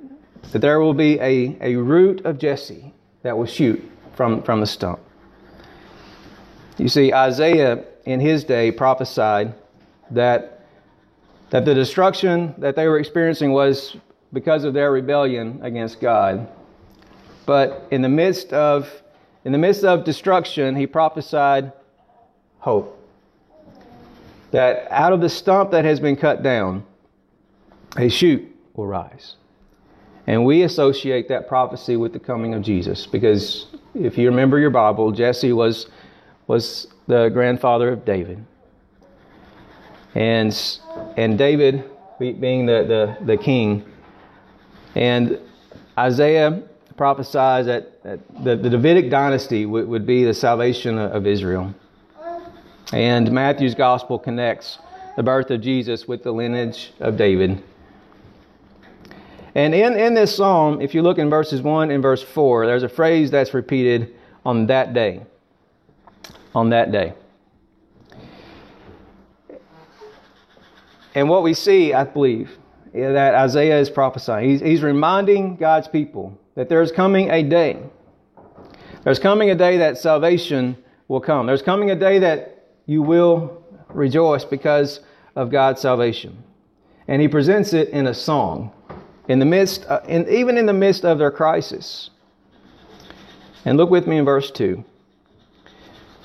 that 0.52 0.58
there 0.60 0.80
will 0.80 0.94
be 0.94 1.18
a, 1.20 1.56
a 1.60 1.76
root 1.76 2.24
of 2.24 2.38
Jesse 2.38 2.92
that 3.22 3.36
will 3.36 3.46
shoot 3.46 3.82
from, 4.14 4.42
from 4.42 4.60
the 4.60 4.66
stump. 4.66 5.00
You 6.78 6.88
see, 6.88 7.12
Isaiah 7.12 7.85
in 8.04 8.20
his 8.20 8.44
day 8.44 8.70
prophesied 8.70 9.54
that, 10.11 10.66
that 11.50 11.64
the 11.64 11.75
destruction 11.75 12.54
that 12.58 12.76
they 12.76 12.87
were 12.87 12.99
experiencing 12.99 13.52
was 13.52 13.97
because 14.32 14.64
of 14.64 14.75
their 14.75 14.90
rebellion 14.92 15.61
against 15.62 16.00
God. 16.00 16.49
But 17.47 17.88
in 17.90 18.02
the 18.02 18.08
midst 18.08 18.52
of 18.52 18.88
in 19.44 19.52
the 19.52 19.58
midst 19.58 19.85
of 19.85 20.04
destruction, 20.04 20.76
he 20.76 20.87
prophesied 20.87 21.73
hope. 22.58 22.94
That 24.50 24.87
out 24.90 25.12
of 25.12 25.20
the 25.20 25.28
stump 25.28 25.70
that 25.70 25.85
has 25.85 26.00
been 26.00 26.16
cut 26.16 26.42
down, 26.42 26.85
a 27.97 28.08
shoot 28.08 28.44
will 28.75 28.87
rise. 28.87 29.37
And 30.26 30.44
we 30.44 30.62
associate 30.62 31.28
that 31.28 31.49
prophecy 31.49 31.97
with 31.97 32.12
the 32.12 32.18
coming 32.18 32.52
of 32.52 32.62
Jesus 32.62 33.06
because 33.06 33.66
if 33.94 34.18
you 34.18 34.28
remember 34.28 34.58
your 34.58 34.68
Bible, 34.68 35.12
Jesse 35.12 35.54
was, 35.54 35.87
was 36.48 36.88
the 37.06 37.28
grandfather 37.28 37.90
of 37.90 38.04
David. 38.04 38.44
And, 40.14 40.52
and 41.16 41.38
David 41.38 41.84
being 42.18 42.66
the, 42.66 43.16
the, 43.20 43.24
the 43.24 43.36
king. 43.36 43.84
And 44.96 45.38
Isaiah 45.96 46.62
prophesies 46.96 47.66
that, 47.66 48.02
that 48.02 48.44
the, 48.44 48.56
the, 48.56 48.70
Davidic 48.70 49.10
dynasty 49.10 49.66
would, 49.66 49.86
would 49.86 50.06
be 50.06 50.24
the 50.24 50.34
salvation 50.34 50.98
of 50.98 51.26
Israel. 51.26 51.72
And 52.92 53.30
Matthew's 53.30 53.74
gospel 53.74 54.18
connects 54.18 54.78
the 55.16 55.22
birth 55.22 55.50
of 55.50 55.60
Jesus 55.60 56.08
with 56.08 56.22
the 56.22 56.32
lineage 56.32 56.92
of 56.98 57.16
David. 57.16 57.62
And 59.54 59.74
in, 59.74 59.96
in 59.96 60.14
this 60.14 60.36
psalm, 60.36 60.80
if 60.80 60.94
you 60.94 61.02
look 61.02 61.18
in 61.18 61.28
verses 61.28 61.60
1 61.60 61.90
and 61.90 62.02
verse 62.02 62.22
4, 62.22 62.66
there's 62.66 62.82
a 62.82 62.88
phrase 62.88 63.30
that's 63.30 63.52
repeated 63.52 64.14
on 64.44 64.66
that 64.68 64.94
day. 64.94 65.22
On 66.54 66.70
that 66.70 66.92
day. 66.92 67.14
And 71.14 71.28
what 71.28 71.42
we 71.42 71.54
see, 71.54 71.92
I 71.92 72.04
believe, 72.04 72.50
that 72.92 73.34
Isaiah 73.34 73.78
is 73.80 73.90
prophesying. 73.90 74.48
He's, 74.48 74.61
he's 74.61 74.82
reminding 74.82 75.56
God's 75.56 75.88
people 75.88 76.38
that 76.54 76.68
there's 76.68 76.92
coming 76.92 77.30
a 77.30 77.42
day. 77.42 77.78
There's 79.04 79.18
coming 79.18 79.50
a 79.50 79.54
day 79.54 79.78
that 79.78 79.98
salvation 79.98 80.76
will 81.06 81.20
come. 81.20 81.46
There's 81.46 81.62
coming 81.62 81.90
a 81.90 81.96
day 81.96 82.18
that 82.20 82.66
you 82.87 83.02
will 83.02 83.62
rejoice 83.88 84.44
because 84.44 85.00
of 85.34 85.50
God's 85.50 85.80
salvation. 85.80 86.42
And 87.06 87.22
he 87.22 87.28
presents 87.28 87.72
it 87.72 87.88
in 87.88 88.06
a 88.06 88.14
song, 88.14 88.72
in 89.28 89.38
the 89.38 89.46
midst, 89.46 89.87
uh, 89.88 90.00
in, 90.06 90.28
even 90.28 90.58
in 90.58 90.66
the 90.66 90.72
midst 90.72 91.04
of 91.04 91.18
their 91.18 91.30
crisis. 91.30 92.11
And 93.64 93.76
look 93.76 93.90
with 93.90 94.06
me 94.06 94.18
in 94.18 94.24
verse 94.24 94.50
2. 94.50 94.84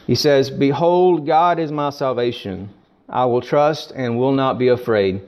He 0.05 0.15
says, 0.15 0.49
Behold, 0.49 1.25
God 1.25 1.59
is 1.59 1.71
my 1.71 1.89
salvation. 1.89 2.69
I 3.09 3.25
will 3.25 3.41
trust 3.41 3.91
and 3.95 4.17
will 4.17 4.31
not 4.31 4.57
be 4.57 4.67
afraid. 4.67 5.21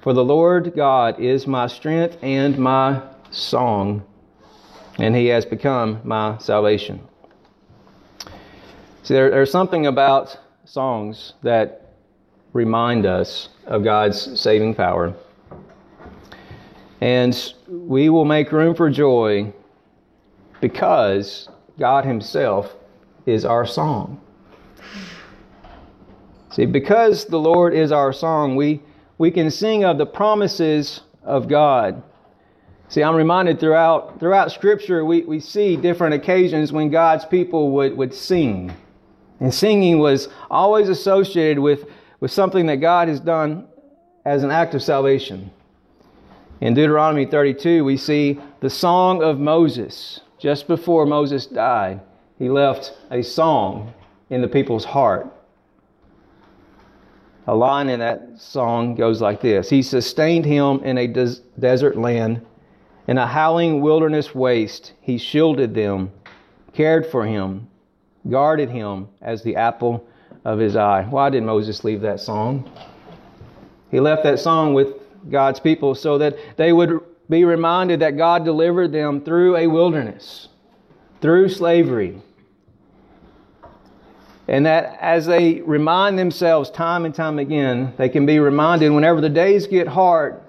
For 0.00 0.12
the 0.12 0.24
Lord 0.24 0.74
God 0.76 1.18
is 1.18 1.46
my 1.46 1.66
strength 1.66 2.16
and 2.22 2.56
my 2.58 3.02
song, 3.30 4.04
and 4.98 5.16
he 5.16 5.26
has 5.26 5.44
become 5.44 6.00
my 6.04 6.38
salvation. 6.38 7.00
See, 9.02 9.14
there, 9.14 9.30
there's 9.30 9.50
something 9.50 9.86
about 9.86 10.38
songs 10.64 11.34
that 11.42 11.94
remind 12.52 13.06
us 13.06 13.48
of 13.66 13.84
God's 13.84 14.40
saving 14.40 14.74
power. 14.74 15.14
And 17.00 17.54
we 17.68 18.08
will 18.08 18.24
make 18.24 18.52
room 18.52 18.74
for 18.74 18.90
joy 18.90 19.52
because 20.60 21.48
God 21.78 22.04
Himself 22.04 22.74
is 23.26 23.44
our 23.44 23.66
song. 23.66 24.20
See, 26.50 26.64
because 26.64 27.26
the 27.26 27.38
Lord 27.38 27.74
is 27.74 27.92
our 27.92 28.12
song, 28.12 28.56
we 28.56 28.80
we 29.18 29.30
can 29.30 29.50
sing 29.50 29.84
of 29.84 29.98
the 29.98 30.06
promises 30.06 31.00
of 31.22 31.48
God. 31.48 32.02
See, 32.88 33.02
I'm 33.02 33.16
reminded 33.16 33.58
throughout 33.58 34.20
throughout 34.20 34.52
Scripture, 34.52 35.04
we, 35.04 35.22
we 35.22 35.40
see 35.40 35.76
different 35.76 36.14
occasions 36.14 36.72
when 36.72 36.90
God's 36.90 37.24
people 37.24 37.72
would, 37.72 37.96
would 37.96 38.14
sing. 38.14 38.74
And 39.40 39.52
singing 39.52 39.98
was 39.98 40.28
always 40.50 40.88
associated 40.88 41.58
with, 41.58 41.84
with 42.20 42.30
something 42.30 42.66
that 42.66 42.76
God 42.76 43.08
has 43.08 43.20
done 43.20 43.66
as 44.24 44.42
an 44.42 44.50
act 44.50 44.74
of 44.74 44.82
salvation. 44.82 45.50
In 46.60 46.72
Deuteronomy 46.72 47.26
32, 47.26 47.84
we 47.84 47.98
see 47.98 48.40
the 48.60 48.70
song 48.70 49.22
of 49.22 49.38
Moses. 49.38 50.20
Just 50.38 50.68
before 50.68 51.06
Moses 51.06 51.46
died, 51.46 52.00
he 52.38 52.48
left 52.48 52.92
a 53.10 53.22
song 53.22 53.94
in 54.30 54.42
the 54.42 54.48
people's 54.48 54.84
heart. 54.84 55.32
A 57.46 57.54
line 57.54 57.88
in 57.88 58.00
that 58.00 58.40
song 58.40 58.94
goes 58.94 59.20
like 59.20 59.40
this 59.40 59.70
He 59.70 59.82
sustained 59.82 60.44
him 60.44 60.82
in 60.82 60.98
a 60.98 61.06
des- 61.06 61.40
desert 61.58 61.96
land, 61.96 62.44
in 63.06 63.18
a 63.18 63.26
howling 63.26 63.80
wilderness 63.80 64.34
waste. 64.34 64.92
He 65.00 65.16
shielded 65.16 65.74
them, 65.74 66.10
cared 66.72 67.06
for 67.06 67.24
him, 67.24 67.68
guarded 68.28 68.68
him 68.70 69.08
as 69.22 69.42
the 69.42 69.56
apple 69.56 70.06
of 70.44 70.58
his 70.58 70.76
eye. 70.76 71.06
Why 71.08 71.30
did 71.30 71.44
Moses 71.44 71.84
leave 71.84 72.00
that 72.02 72.20
song? 72.20 72.70
He 73.90 74.00
left 74.00 74.24
that 74.24 74.40
song 74.40 74.74
with 74.74 74.88
God's 75.30 75.60
people 75.60 75.94
so 75.94 76.18
that 76.18 76.36
they 76.56 76.72
would 76.72 77.00
be 77.28 77.44
reminded 77.44 78.00
that 78.00 78.16
God 78.16 78.44
delivered 78.44 78.92
them 78.92 79.20
through 79.20 79.56
a 79.56 79.66
wilderness, 79.68 80.48
through 81.20 81.48
slavery, 81.48 82.20
and 84.48 84.66
that 84.66 84.98
as 85.00 85.26
they 85.26 85.60
remind 85.62 86.18
themselves 86.18 86.70
time 86.70 87.04
and 87.04 87.14
time 87.14 87.38
again, 87.38 87.92
they 87.96 88.08
can 88.08 88.26
be 88.26 88.38
reminded 88.38 88.90
whenever 88.90 89.20
the 89.20 89.28
days 89.28 89.66
get 89.66 89.88
hard, 89.88 90.40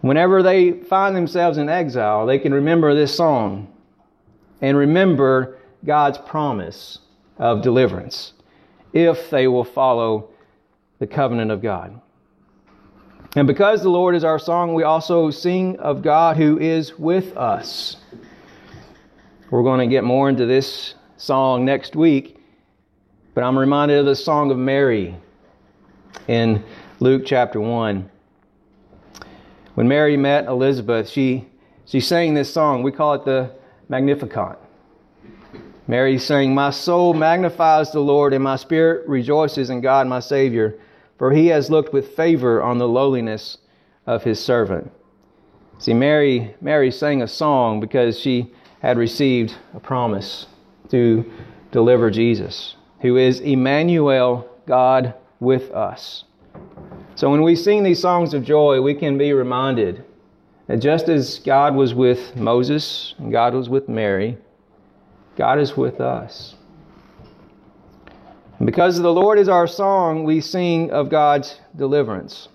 whenever 0.00 0.42
they 0.42 0.72
find 0.72 1.16
themselves 1.16 1.58
in 1.58 1.68
exile, 1.68 2.26
they 2.26 2.38
can 2.38 2.54
remember 2.54 2.94
this 2.94 3.14
song 3.14 3.72
and 4.60 4.76
remember 4.76 5.58
God's 5.84 6.18
promise 6.18 6.98
of 7.38 7.62
deliverance 7.62 8.34
if 8.92 9.30
they 9.30 9.48
will 9.48 9.64
follow 9.64 10.30
the 10.98 11.06
covenant 11.06 11.50
of 11.50 11.62
God. 11.62 12.00
And 13.36 13.46
because 13.46 13.82
the 13.82 13.90
Lord 13.90 14.14
is 14.14 14.24
our 14.24 14.38
song, 14.38 14.74
we 14.74 14.82
also 14.82 15.30
sing 15.30 15.78
of 15.78 16.02
God 16.02 16.36
who 16.36 16.58
is 16.58 16.98
with 16.98 17.36
us. 17.36 17.96
We're 19.50 19.62
going 19.62 19.80
to 19.80 19.92
get 19.92 20.04
more 20.04 20.28
into 20.28 20.46
this 20.46 20.94
song 21.20 21.66
next 21.66 21.94
week, 21.94 22.38
but 23.34 23.44
I'm 23.44 23.58
reminded 23.58 23.98
of 23.98 24.06
the 24.06 24.16
song 24.16 24.50
of 24.50 24.56
Mary 24.56 25.14
in 26.28 26.64
Luke 26.98 27.24
chapter 27.26 27.60
1. 27.60 28.10
When 29.74 29.86
Mary 29.86 30.16
met 30.16 30.46
Elizabeth, 30.46 31.10
she, 31.10 31.46
she 31.84 32.00
sang 32.00 32.32
this 32.32 32.50
song. 32.50 32.82
We 32.82 32.90
call 32.90 33.12
it 33.12 33.26
the 33.26 33.50
Magnificat. 33.90 34.56
Mary 35.86 36.18
sang, 36.18 36.54
My 36.54 36.70
soul 36.70 37.12
magnifies 37.12 37.92
the 37.92 38.00
Lord, 38.00 38.32
and 38.32 38.42
my 38.42 38.56
spirit 38.56 39.06
rejoices 39.06 39.68
in 39.68 39.82
God 39.82 40.06
my 40.06 40.20
Savior, 40.20 40.78
for 41.18 41.32
he 41.32 41.48
has 41.48 41.68
looked 41.68 41.92
with 41.92 42.16
favor 42.16 42.62
on 42.62 42.78
the 42.78 42.88
lowliness 42.88 43.58
of 44.06 44.24
his 44.24 44.42
servant. 44.42 44.90
See, 45.78 45.92
Mary, 45.92 46.54
Mary 46.62 46.90
sang 46.90 47.20
a 47.20 47.28
song 47.28 47.78
because 47.78 48.18
she 48.18 48.54
had 48.80 48.96
received 48.96 49.54
a 49.74 49.80
promise 49.80 50.46
to 50.90 51.24
deliver 51.72 52.10
Jesus, 52.10 52.76
who 53.00 53.16
is 53.16 53.40
Emmanuel, 53.40 54.48
God 54.66 55.14
with 55.40 55.70
us. 55.72 56.24
So 57.14 57.30
when 57.30 57.42
we 57.42 57.56
sing 57.56 57.82
these 57.82 58.00
songs 58.00 58.34
of 58.34 58.44
joy, 58.44 58.80
we 58.80 58.94
can 58.94 59.18
be 59.18 59.32
reminded 59.32 60.04
that 60.66 60.78
just 60.78 61.08
as 61.08 61.38
God 61.40 61.74
was 61.74 61.94
with 61.94 62.36
Moses 62.36 63.14
and 63.18 63.32
God 63.32 63.54
was 63.54 63.68
with 63.68 63.88
Mary, 63.88 64.38
God 65.36 65.58
is 65.58 65.76
with 65.76 66.00
us. 66.00 66.54
And 68.58 68.66
because 68.66 69.00
the 69.00 69.12
Lord 69.12 69.38
is 69.38 69.48
our 69.48 69.66
song, 69.66 70.24
we 70.24 70.40
sing 70.40 70.90
of 70.90 71.08
God's 71.08 71.60
deliverance. 71.76 72.48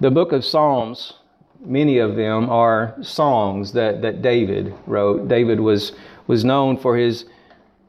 The 0.00 0.10
book 0.10 0.32
of 0.32 0.44
Psalms, 0.44 1.14
many 1.66 1.98
of 1.98 2.16
them 2.16 2.48
are 2.48 2.96
songs 3.02 3.72
that, 3.72 4.00
that 4.02 4.22
David 4.22 4.72
wrote. 4.86 5.28
David 5.28 5.60
was, 5.60 5.92
was 6.26 6.44
known 6.44 6.76
for 6.76 6.96
his 6.96 7.26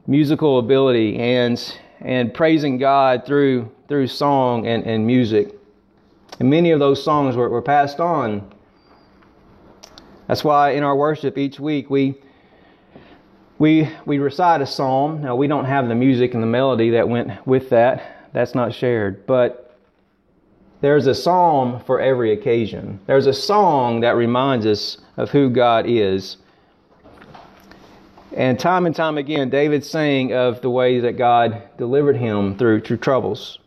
musical 0.06 0.58
ability 0.58 1.16
and, 1.18 1.74
and 2.00 2.34
praising 2.34 2.78
God 2.78 3.24
through, 3.24 3.70
through 3.88 4.08
song 4.08 4.66
and, 4.66 4.84
and 4.84 5.06
music. 5.06 5.54
And 6.40 6.50
many 6.50 6.72
of 6.72 6.80
those 6.80 7.02
songs 7.02 7.36
were, 7.36 7.48
were 7.48 7.62
passed 7.62 8.00
on. 8.00 8.52
That's 10.26 10.44
why 10.44 10.70
in 10.70 10.82
our 10.82 10.96
worship 10.96 11.38
each 11.38 11.58
week 11.58 11.88
we, 11.88 12.16
we, 13.58 13.88
we 14.04 14.18
recite 14.18 14.60
a 14.60 14.66
psalm. 14.66 15.22
Now, 15.22 15.36
we 15.36 15.46
don't 15.46 15.64
have 15.64 15.88
the 15.88 15.94
music 15.94 16.34
and 16.34 16.42
the 16.42 16.46
melody 16.46 16.90
that 16.90 17.08
went 17.08 17.46
with 17.46 17.70
that, 17.70 18.28
that's 18.32 18.54
not 18.54 18.74
shared. 18.74 19.26
But 19.26 19.67
there's 20.80 21.06
a 21.06 21.14
psalm 21.14 21.80
for 21.84 22.00
every 22.00 22.32
occasion. 22.32 23.00
There's 23.06 23.26
a 23.26 23.32
song 23.32 24.00
that 24.00 24.14
reminds 24.14 24.64
us 24.64 24.98
of 25.16 25.30
who 25.30 25.50
God 25.50 25.86
is. 25.88 26.36
And 28.36 28.58
time 28.58 28.86
and 28.86 28.94
time 28.94 29.18
again, 29.18 29.50
David 29.50 29.84
sang 29.84 30.32
of 30.32 30.60
the 30.60 30.70
way 30.70 31.00
that 31.00 31.18
God 31.18 31.62
delivered 31.78 32.16
him 32.16 32.56
through, 32.56 32.82
through 32.82 32.98
troubles. 32.98 33.58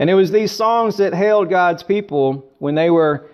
And 0.00 0.10
it 0.10 0.14
was 0.14 0.32
these 0.32 0.50
songs 0.50 0.96
that 0.96 1.12
held 1.12 1.48
God's 1.48 1.82
people 1.82 2.50
when 2.58 2.74
they 2.74 2.90
were 2.90 3.28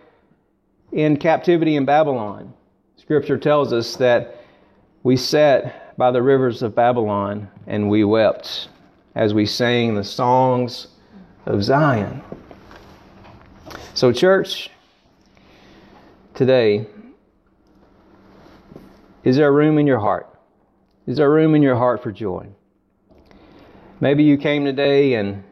in 0.92 1.16
captivity 1.16 1.76
in 1.76 1.84
Babylon. 1.84 2.52
Scripture 2.96 3.38
tells 3.38 3.72
us 3.72 3.96
that 3.96 4.40
we 5.02 5.16
sat 5.16 5.96
by 5.96 6.10
the 6.10 6.22
rivers 6.22 6.62
of 6.62 6.74
Babylon 6.74 7.48
and 7.66 7.88
we 7.88 8.04
wept 8.04 8.68
as 9.14 9.32
we 9.32 9.46
sang 9.46 9.94
the 9.94 10.04
songs 10.04 10.88
of 11.46 11.62
Zion. 11.62 12.22
So, 13.94 14.12
church, 14.12 14.70
today, 16.34 16.86
is 19.22 19.36
there 19.36 19.52
room 19.52 19.78
in 19.78 19.86
your 19.86 20.00
heart? 20.00 20.28
Is 21.06 21.18
there 21.18 21.30
room 21.30 21.54
in 21.54 21.62
your 21.62 21.76
heart 21.76 22.02
for 22.02 22.10
joy? 22.10 22.48
Maybe 24.00 24.24
you 24.24 24.36
came 24.36 24.64
today 24.64 25.14
and 25.14 25.44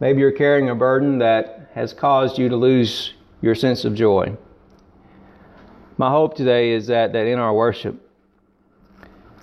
maybe 0.00 0.20
you're 0.20 0.32
carrying 0.32 0.68
a 0.68 0.74
burden 0.74 1.18
that 1.18 1.70
has 1.74 1.92
caused 1.92 2.38
you 2.38 2.48
to 2.48 2.56
lose 2.56 3.14
your 3.40 3.54
sense 3.54 3.84
of 3.84 3.94
joy. 3.94 4.36
My 5.96 6.10
hope 6.10 6.36
today 6.36 6.72
is 6.72 6.86
that, 6.88 7.12
that 7.12 7.26
in 7.26 7.38
our 7.38 7.54
worship, 7.54 8.08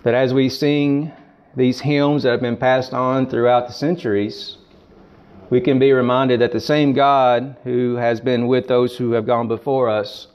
that 0.03 0.13
as 0.13 0.33
we 0.33 0.49
sing 0.49 1.11
these 1.55 1.79
hymns 1.79 2.23
that 2.23 2.31
have 2.31 2.41
been 2.41 2.57
passed 2.57 2.93
on 2.93 3.29
throughout 3.29 3.67
the 3.67 3.73
centuries, 3.73 4.57
we 5.49 5.61
can 5.61 5.79
be 5.79 5.91
reminded 5.93 6.41
that 6.41 6.51
the 6.51 6.59
same 6.59 6.93
God 6.93 7.55
who 7.63 7.95
has 7.95 8.19
been 8.19 8.47
with 8.47 8.67
those 8.67 8.97
who 8.97 9.11
have 9.11 9.25
gone 9.25 9.47
before 9.47 9.89
us 9.89 10.27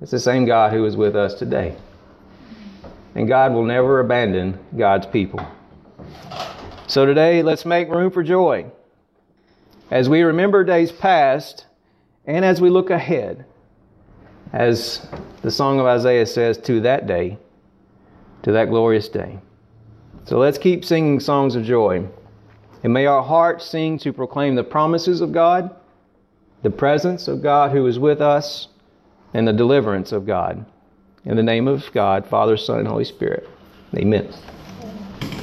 is 0.00 0.10
the 0.10 0.18
same 0.18 0.44
God 0.44 0.72
who 0.72 0.84
is 0.84 0.96
with 0.96 1.14
us 1.14 1.34
today. 1.34 1.76
And 3.14 3.28
God 3.28 3.52
will 3.52 3.64
never 3.64 4.00
abandon 4.00 4.58
God's 4.76 5.06
people. 5.06 5.40
So 6.86 7.06
today, 7.06 7.42
let's 7.42 7.64
make 7.64 7.88
room 7.88 8.10
for 8.10 8.22
joy. 8.22 8.66
As 9.90 10.08
we 10.08 10.22
remember 10.22 10.64
days 10.64 10.92
past 10.92 11.66
and 12.26 12.44
as 12.44 12.60
we 12.60 12.68
look 12.68 12.90
ahead, 12.90 13.44
as 14.52 15.06
the 15.42 15.50
song 15.50 15.80
of 15.80 15.86
Isaiah 15.86 16.26
says, 16.26 16.58
to 16.58 16.80
that 16.80 17.06
day, 17.06 17.38
to 18.42 18.52
that 18.52 18.68
glorious 18.68 19.08
day. 19.08 19.38
So 20.24 20.38
let's 20.38 20.58
keep 20.58 20.84
singing 20.84 21.20
songs 21.20 21.54
of 21.54 21.64
joy. 21.64 22.06
And 22.82 22.92
may 22.92 23.06
our 23.06 23.22
hearts 23.22 23.66
sing 23.66 23.98
to 24.00 24.12
proclaim 24.12 24.54
the 24.54 24.64
promises 24.64 25.20
of 25.20 25.32
God, 25.32 25.74
the 26.62 26.70
presence 26.70 27.28
of 27.28 27.42
God 27.42 27.72
who 27.72 27.86
is 27.86 27.98
with 27.98 28.20
us, 28.20 28.68
and 29.34 29.46
the 29.46 29.52
deliverance 29.52 30.12
of 30.12 30.26
God. 30.26 30.64
In 31.24 31.36
the 31.36 31.42
name 31.42 31.68
of 31.68 31.84
God, 31.92 32.26
Father, 32.26 32.56
Son, 32.56 32.78
and 32.78 32.88
Holy 32.88 33.04
Spirit. 33.04 33.48
Amen. 33.94 34.32